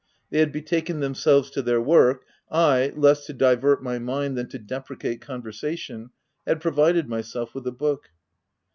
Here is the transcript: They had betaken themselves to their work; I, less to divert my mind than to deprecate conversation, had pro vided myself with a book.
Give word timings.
They 0.31 0.39
had 0.39 0.51
betaken 0.51 0.99
themselves 0.99 1.51
to 1.51 1.61
their 1.61 1.79
work; 1.79 2.23
I, 2.49 2.91
less 2.95 3.27
to 3.27 3.33
divert 3.33 3.83
my 3.83 3.99
mind 3.99 4.35
than 4.35 4.49
to 4.49 4.57
deprecate 4.57 5.21
conversation, 5.21 6.09
had 6.47 6.59
pro 6.59 6.71
vided 6.71 7.05
myself 7.05 7.53
with 7.53 7.67
a 7.67 7.71
book. 7.71 8.09